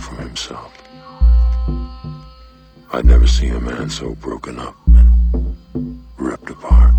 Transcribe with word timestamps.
from 0.00 0.16
himself. 0.18 0.72
I'd 2.92 3.04
never 3.04 3.26
seen 3.26 3.54
a 3.54 3.60
man 3.60 3.90
so 3.90 4.14
broken 4.16 4.58
up 4.58 4.76
and 4.86 6.02
ripped 6.18 6.50
apart. 6.50 6.94